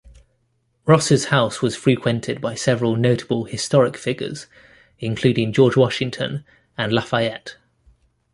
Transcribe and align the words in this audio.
Ross's 0.87 1.25
house 1.25 1.61
was 1.61 1.75
frequented 1.75 2.41
by 2.41 2.55
several 2.55 2.95
notable 2.95 3.43
historic 3.43 3.95
figures, 3.95 4.47
including 4.97 5.53
George 5.53 5.77
Washington 5.77 6.43
and 6.75 6.91
Lafayette. 6.91 7.57